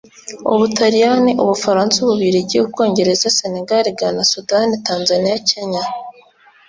Ubutaliyani 0.53 1.31
ubufaransa 1.43 1.95
ububiligi 1.99 2.55
ubwongereza 2.63 3.27
senegal 3.37 3.85
ghana 3.97 4.23
sudan 4.31 4.69
tanzaniya 4.85 5.37
kenya 5.49 5.83